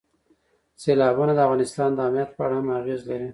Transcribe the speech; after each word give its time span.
سیلابونه 0.81 1.33
د 1.35 1.39
افغانستان 1.45 1.89
د 1.93 1.99
امنیت 2.07 2.29
په 2.35 2.41
اړه 2.45 2.55
هم 2.59 2.67
اغېز 2.79 3.01
لري. 3.09 3.27